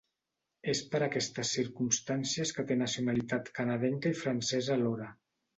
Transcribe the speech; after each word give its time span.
És 0.71 0.79
per 0.93 1.01
aquestes 1.07 1.51
circumstàncies 1.57 2.55
que 2.57 2.67
té 2.71 2.79
nacionalitat 2.81 3.55
canadenca 3.61 4.15
i 4.17 4.21
francesa 4.23 4.77
alhora. 4.79 5.13